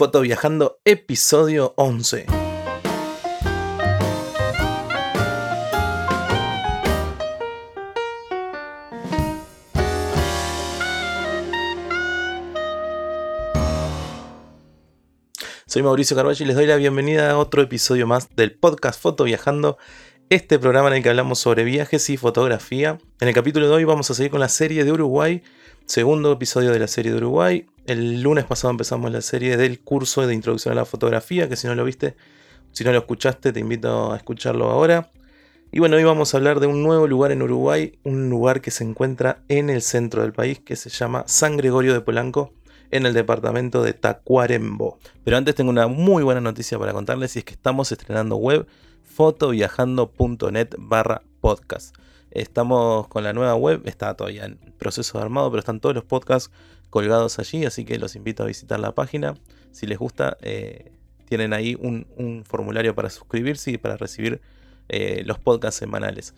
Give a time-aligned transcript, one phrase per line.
[0.00, 2.24] Foto Viajando, episodio 11.
[15.66, 19.24] Soy Mauricio Carvalho y les doy la bienvenida a otro episodio más del podcast Foto
[19.24, 19.76] Viajando,
[20.30, 22.98] este programa en el que hablamos sobre viajes y fotografía.
[23.18, 25.42] En el capítulo de hoy vamos a seguir con la serie de Uruguay,
[25.86, 27.66] segundo episodio de la serie de Uruguay.
[27.84, 31.66] El lunes pasado empezamos la serie del curso de introducción a la fotografía, que si
[31.66, 32.14] no lo viste,
[32.70, 35.10] si no lo escuchaste, te invito a escucharlo ahora.
[35.72, 38.70] Y bueno, hoy vamos a hablar de un nuevo lugar en Uruguay, un lugar que
[38.70, 42.52] se encuentra en el centro del país, que se llama San Gregorio de Polanco
[42.90, 44.98] en el departamento de Tacuarembó.
[45.24, 48.66] Pero antes tengo una muy buena noticia para contarles y es que estamos estrenando web
[49.04, 51.96] fotoviajando.net barra podcast.
[52.30, 56.04] Estamos con la nueva web, está todavía en proceso de armado, pero están todos los
[56.04, 56.50] podcasts
[56.88, 59.34] colgados allí, así que los invito a visitar la página.
[59.72, 60.92] Si les gusta, eh,
[61.26, 64.40] tienen ahí un, formulario para suscribirse y para recibir
[64.88, 66.34] eh, los podcasts semanales.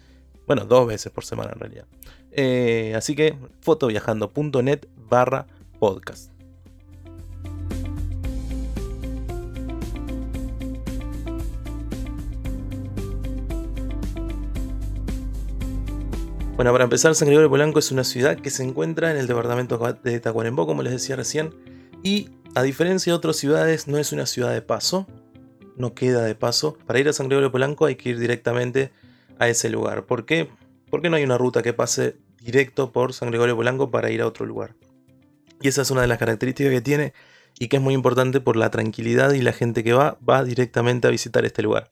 [0.46, 1.84] Bueno, dos veces por semana en realidad.
[2.30, 5.46] Eh, así que fotoviajando.net barra
[5.78, 6.32] podcast.
[16.54, 19.78] Bueno, para empezar, San Gregorio Polanco es una ciudad que se encuentra en el departamento
[20.04, 21.54] de Tacuarembó, como les decía recién,
[22.02, 25.06] y a diferencia de otras ciudades, no es una ciudad de paso,
[25.76, 26.76] no queda de paso.
[26.86, 28.92] Para ir a San Gregorio Polanco hay que ir directamente
[29.38, 30.04] a ese lugar.
[30.04, 30.50] ¿Por qué?
[30.90, 34.26] Porque no hay una ruta que pase directo por San Gregorio Polanco para ir a
[34.26, 34.74] otro lugar.
[35.62, 37.14] Y esa es una de las características que tiene
[37.58, 41.08] y que es muy importante por la tranquilidad y la gente que va, va directamente
[41.08, 41.88] a visitar este lugar.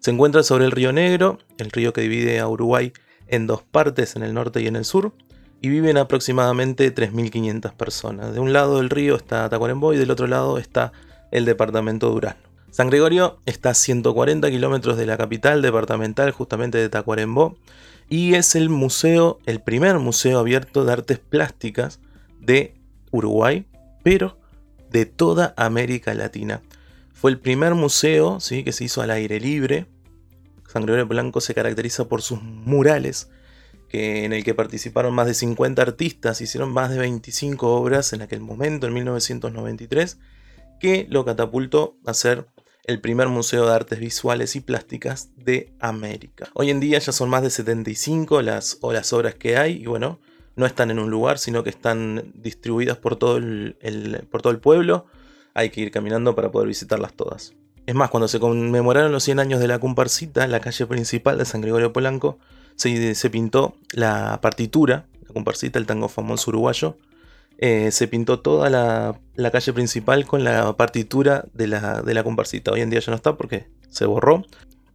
[0.00, 2.92] Se encuentra sobre el río Negro, el río que divide a Uruguay
[3.32, 5.14] en dos partes, en el norte y en el sur,
[5.62, 8.34] y viven aproximadamente 3.500 personas.
[8.34, 10.92] De un lado del río está Tacuarembó y del otro lado está
[11.30, 12.42] el departamento de Durazno.
[12.70, 17.56] San Gregorio está a 140 kilómetros de la capital departamental, justamente de Tacuarembó,
[18.10, 22.00] y es el museo, el primer museo abierto de artes plásticas
[22.38, 22.74] de
[23.10, 23.66] Uruguay,
[24.02, 24.38] pero
[24.90, 26.60] de toda América Latina.
[27.14, 28.62] Fue el primer museo ¿sí?
[28.62, 29.86] que se hizo al aire libre,
[30.72, 33.28] San Gregorio Blanco se caracteriza por sus murales,
[33.90, 38.22] que, en el que participaron más de 50 artistas, hicieron más de 25 obras en
[38.22, 40.18] aquel momento, en 1993,
[40.80, 42.46] que lo catapultó a ser
[42.84, 46.48] el primer museo de artes visuales y plásticas de América.
[46.54, 49.84] Hoy en día ya son más de 75 las, o las obras que hay y
[49.84, 50.20] bueno,
[50.56, 53.38] no están en un lugar, sino que están distribuidas por todo
[54.30, 55.04] por todo el pueblo.
[55.52, 57.52] Hay que ir caminando para poder visitarlas todas.
[57.86, 61.44] Es más, cuando se conmemoraron los 100 años de la comparsita, la calle principal de
[61.44, 62.38] San Gregorio Polanco,
[62.76, 66.96] se, pintó la partitura, la comparsita, el tango famoso uruguayo,
[67.58, 72.72] eh, se pintó toda la, calle principal con la partitura de la, de la comparsita.
[72.72, 74.44] Hoy en día ya no está porque se borró,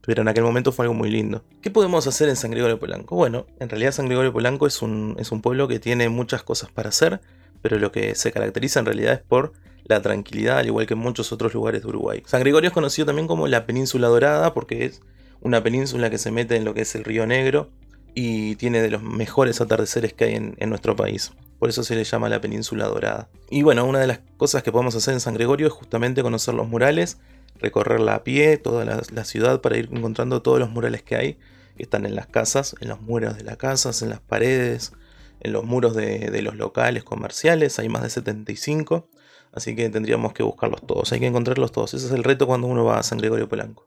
[0.01, 1.43] pero en aquel momento fue algo muy lindo.
[1.61, 3.15] ¿Qué podemos hacer en San Gregorio Polanco?
[3.15, 6.71] Bueno, en realidad San Gregorio Polanco es un, es un pueblo que tiene muchas cosas
[6.71, 7.19] para hacer,
[7.61, 9.53] pero lo que se caracteriza en realidad es por
[9.87, 12.23] la tranquilidad, al igual que en muchos otros lugares de Uruguay.
[12.25, 15.01] San Gregorio es conocido también como la Península Dorada porque es
[15.41, 17.69] una península que se mete en lo que es el Río Negro
[18.13, 21.31] y tiene de los mejores atardeceres que hay en, nuestro país.
[21.59, 23.29] Por eso se le llama la Península Dorada.
[23.49, 26.53] Y bueno, una de las cosas que podemos hacer en San Gregorio es justamente conocer
[26.53, 27.19] los murales,
[27.59, 31.33] recorrerla a pie, toda la, ciudad para ir encontrando todos los murales que hay,
[31.75, 34.93] que están en las casas, en los muros de las casas, en las paredes,
[35.39, 39.07] en los muros de, de los locales comerciales, hay más de 75.
[39.57, 41.95] Así que tendríamos que buscarlos todos, hay que encontrarlos todos.
[41.95, 43.85] Ese es el reto cuando uno va a San Gregorio Polanco.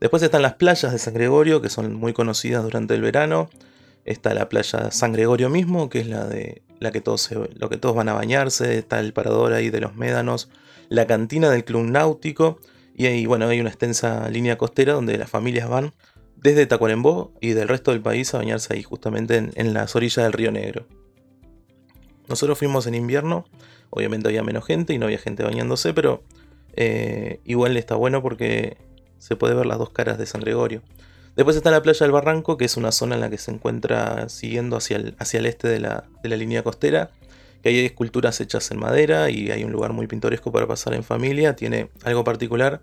[0.00, 3.50] Después están las playas de San Gregorio, que son muy conocidas durante el verano.
[4.04, 7.78] Está la playa San Gregorio mismo, que es la de la que todos lo que
[7.78, 8.78] todos van a bañarse.
[8.78, 10.50] Está el parador ahí de los médanos.
[10.88, 12.60] La cantina del Club Náutico.
[12.94, 15.94] Y ahí, bueno, hay una extensa línea costera donde las familias van
[16.36, 20.24] desde Tacuarembó y del resto del país a bañarse ahí, justamente en, en las orillas
[20.24, 20.86] del Río Negro.
[22.28, 23.46] Nosotros fuimos en invierno
[23.94, 26.22] Obviamente había menos gente y no había gente bañándose, pero
[26.74, 28.78] eh, igual está bueno porque
[29.18, 30.80] se puede ver las dos caras de San Gregorio.
[31.36, 34.30] Después está la playa del Barranco, que es una zona en la que se encuentra
[34.30, 37.10] siguiendo hacia el, hacia el este de la, de la línea costera,
[37.62, 41.04] que hay esculturas hechas en madera y hay un lugar muy pintoresco para pasar en
[41.04, 41.54] familia.
[41.54, 42.80] Tiene algo particular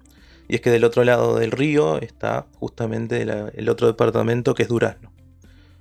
[0.47, 4.69] y es que del otro lado del río está justamente el otro departamento que es
[4.69, 5.11] Durazno.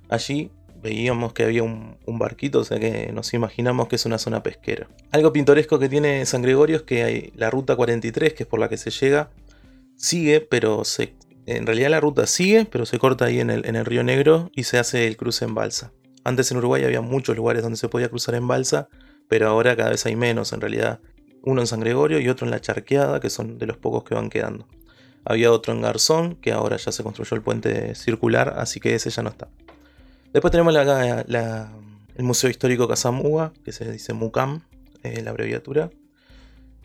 [0.09, 0.49] Allí
[0.81, 4.87] veíamos que había un, barquito, o sea que nos imaginamos que es una zona pesquera.
[5.11, 8.59] Algo pintoresco que tiene San Gregorio es que hay la ruta 43, que es por
[8.59, 9.29] la que se llega,
[9.95, 11.13] sigue, pero se,
[11.45, 14.51] en realidad la ruta sigue, pero se corta ahí en el, en el río Negro
[14.55, 15.91] y se hace el cruce en balsa.
[16.23, 18.89] Antes en Uruguay había muchos lugares donde se podía cruzar en balsa,
[19.27, 20.99] pero ahora cada vez hay menos en realidad.
[21.41, 24.13] uno en San Gregorio y otro en La Charqueada, que son de los pocos que
[24.13, 24.67] van quedando.
[25.23, 29.09] Había otro en Garzón, que ahora ya se construyó el puente circular, así que ese
[29.09, 29.47] ya no está.
[30.31, 34.61] Después tenemos el Museo Histórico Casamuga, que se dice MUCAM,
[35.01, 35.89] eh, la abreviatura,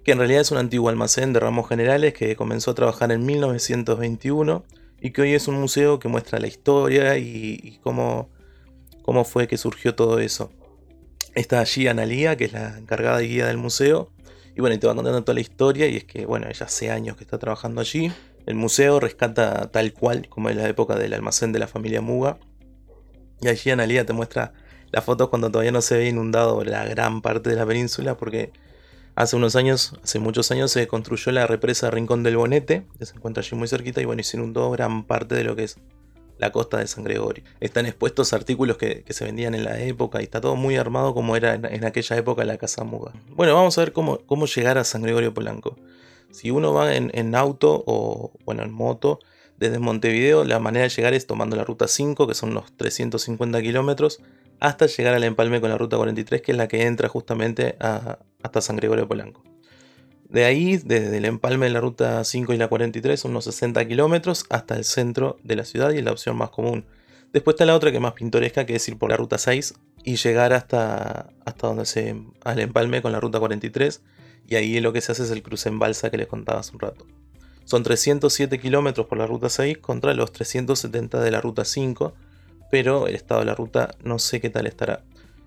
[0.03, 3.27] que en realidad es un antiguo almacén de ramos generales que comenzó a trabajar en
[3.27, 4.65] 1921
[5.01, 8.31] y que hoy es un museo que muestra la historia y, cómo,
[9.03, 10.51] cómo fue que surgió todo eso.
[11.35, 14.11] Está allí Analía, que es la encargada de guía del museo,
[14.57, 16.91] y bueno, y te va contando toda la historia y es que, bueno, ella hace
[16.91, 18.11] años que está trabajando allí.
[18.47, 22.39] El museo rescata tal cual como es la época del almacén de la familia Muga.
[23.41, 24.53] Y allí Analia te muestra
[24.91, 28.53] las fotos cuando todavía no se ve inundado la gran parte de la península porque
[29.17, 33.17] hace unos años, hace muchos años se construyó la represa Rincón del Bonete, que se
[33.17, 35.79] encuentra allí muy cerquita y bueno, y se inundó gran parte de lo que es
[36.39, 37.45] la costa de San Gregorio.
[37.61, 41.37] Están expuestos artículos que, se vendían en la época y está todo muy armado como
[41.37, 43.13] era en, aquella época la Casa Muga.
[43.31, 45.77] Bueno, vamos a ver cómo, cómo llegar a San Gregorio Polanco.
[46.31, 49.21] Si uno va en, auto o bueno, en moto,
[49.65, 53.63] desde Montevideo la manera de llegar es tomando la ruta 5, que son los 350
[53.63, 54.21] kilómetros,
[54.61, 58.61] hasta llegar al empalme con la ruta 43, que es la que entra justamente hasta
[58.61, 59.43] San Gregorio Polanco.
[60.29, 63.87] De ahí, desde el empalme de la ruta 5 y la 43, son unos 60
[63.87, 66.87] kilómetros hasta el centro de la ciudad y es la opción más común.
[67.33, 69.75] Después está la otra que es más pintoresca, que es ir por la ruta 6
[70.05, 72.17] y llegar hasta, hasta donde se.
[72.45, 74.03] al empalme con la ruta 43.
[74.47, 76.73] Y ahí lo que se hace es el cruce en balsa que les contaba hace
[76.73, 77.07] un rato.
[77.65, 82.13] Son 307 kilómetros por la ruta 6 contra los 370 de la ruta 5,
[82.71, 85.03] pero el estado de la ruta no sé qué tal estará.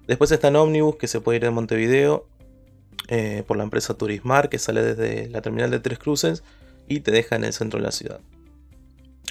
[0.08, 2.28] Después está en ómnibus que se puede ir de Montevideo
[3.10, 6.44] eh, por la empresa Turismar que sale desde la terminal de Tres Cruces
[6.88, 8.20] y te deja en el centro de la ciudad.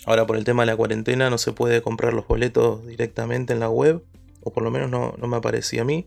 [0.07, 3.61] Ahora por el tema de la cuarentena no se puede comprar los boletos directamente en
[3.61, 4.03] la web,
[4.43, 6.07] o por lo menos no, me aparecía a mí,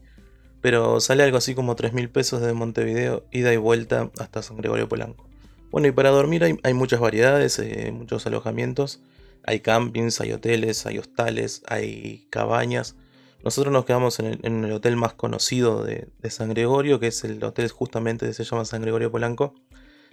[0.62, 4.58] pero sale algo así como 3 mil pesos de Montevideo, ida y vuelta hasta San
[4.58, 5.29] Gregorio Polanco.
[5.72, 9.02] Bueno, y para dormir hay, muchas variedades, eh, muchos alojamientos,
[9.44, 12.96] hay campings, hay hoteles, hay hostales, hay cabañas,
[13.44, 17.70] nosotros nos quedamos en el, hotel más conocido de, San Gregorio, que es el hotel
[17.70, 19.56] justamente se llama San Gregorio Polanco,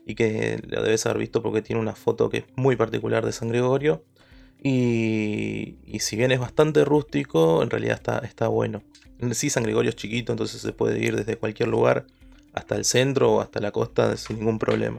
[0.06, 3.32] y que lo debes haber visto porque tiene una foto que es muy particular de
[3.32, 4.04] San Gregorio.
[4.62, 8.82] Y, si bien es bastante rústico, en realidad está, está bueno.
[9.32, 12.06] Sí, San Gregorio es chiquito, entonces se puede ir desde cualquier lugar
[12.56, 14.98] hasta el centro o hasta la costa sin ningún problema.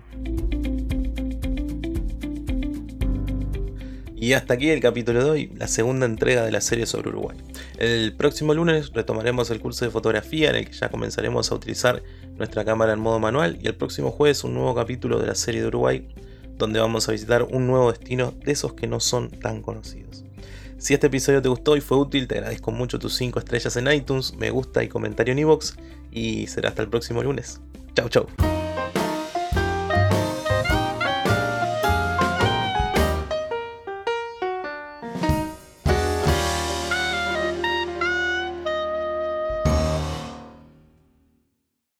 [4.16, 7.38] Y hasta aquí el capítulo de hoy, la segunda entrega de la serie sobre Uruguay.
[7.78, 12.02] El próximo lunes retomaremos el curso de fotografía en el que ya comenzaremos a utilizar
[12.36, 15.62] nuestra cámara en modo manual y el próximo jueves un nuevo capítulo de la serie
[15.62, 16.08] de Uruguay
[16.58, 20.27] donde vamos a visitar un nuevo destino de esos que no son tan conocidos.
[20.78, 23.92] Si este episodio te gustó y fue útil, te agradezco mucho tus 5 estrellas en
[23.92, 25.76] iTunes, me gusta y comentario en iVoox
[26.12, 27.60] y será hasta el próximo lunes.
[27.96, 28.57] Chau chau.